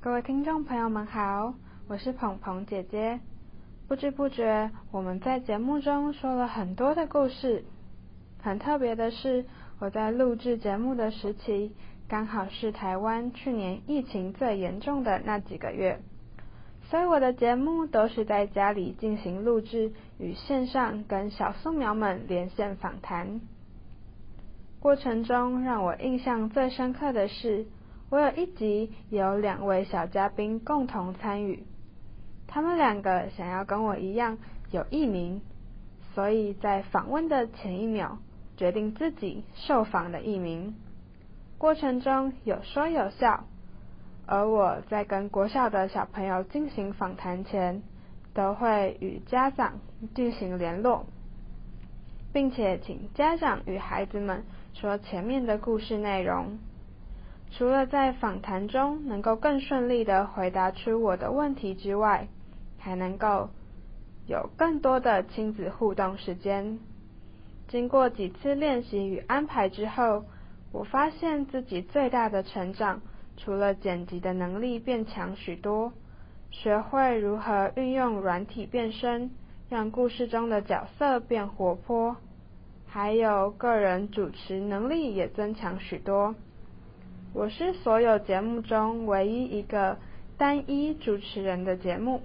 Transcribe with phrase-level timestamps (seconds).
[0.00, 1.54] 各位听众朋友们好，
[1.88, 3.18] 我是鹏鹏姐姐。
[3.88, 7.64] 不知不觉，我们在节目中说了很多的故事。
[8.40, 9.44] 很特别的是，
[9.80, 11.72] 我在录制节目的时期，
[12.06, 16.00] 刚好是台湾去年疫情最严重的那几个月，
[16.84, 19.90] 所以我的节目都是在家里进行录制，
[20.20, 23.40] 与线上跟小素苗们连线访谈。
[24.78, 27.66] 过程中让我印象最深刻的是。
[28.10, 31.64] 我有一集有两位小嘉宾共同参与，
[32.46, 34.38] 他们两个想要跟我一样
[34.70, 35.42] 有艺名，
[36.14, 38.16] 所以在访问的前一秒
[38.56, 40.74] 决定自己受访的艺名。
[41.58, 43.44] 过程中有说有笑，
[44.24, 47.82] 而我在跟国小的小朋友进行访谈前，
[48.32, 49.80] 都会与家长
[50.14, 51.04] 进行联络，
[52.32, 56.58] 并且请家长与孩子们说前面的故事内容。
[57.50, 62.28] 除了在访谈中能够更顺利的回答出我的问题之外，
[62.78, 63.48] 还能够
[64.26, 66.78] 有更多的亲子互动时间。
[67.66, 70.24] 经过几次练习与安排之后，
[70.72, 73.00] 我发现自己最大的成长，
[73.36, 75.92] 除了剪辑的能力变强许多，
[76.50, 79.30] 学会如何运用软体变身，
[79.68, 82.16] 让故事中的角色变活泼，
[82.86, 86.34] 还有个人主持能力也增强许多。
[87.34, 89.98] 我是所有节目中唯一一个
[90.38, 92.22] 单一主持人的节目，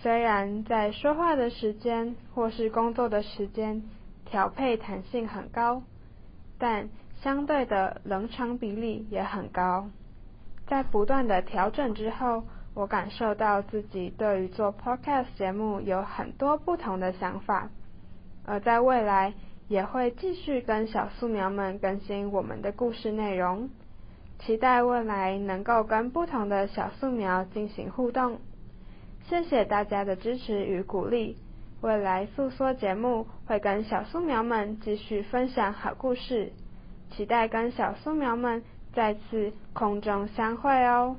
[0.00, 3.82] 虽然在说话的时间或是工作的时间
[4.24, 5.82] 调配弹性很高，
[6.58, 6.88] 但
[7.20, 9.88] 相对的冷场比例也很高。
[10.66, 17.70] 在不断的调整之后，我感受到自己对于做 podcast 节目有很多不同的想法，
[18.44, 19.34] 而在未来
[19.68, 23.68] 也会继续跟小素苗们更新我们的故事内容。
[24.38, 28.38] 期待未来能够跟不同的小树苗进行互动，
[29.28, 31.36] 谢谢大家的支持与鼓励。
[31.80, 36.52] 未来诉说节目会跟小树苗们继续分享好故事，
[37.10, 38.62] 期待跟小树苗们
[38.92, 41.16] 再次空中相会哦。